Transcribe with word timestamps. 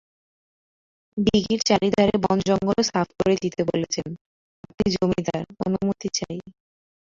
দিঘির 1.17 1.61
চারি 1.67 1.89
ধারের 1.91 2.17
বনজঙ্গলও 2.23 2.83
সাফ 2.89 3.07
করে 3.19 3.35
দিতে 3.43 3.61
বলেছেন– 3.65 4.11
আপনি 4.63 4.85
জমিদার, 4.95 5.43
অনুমতি 5.65 6.07
চাই। 6.17 6.37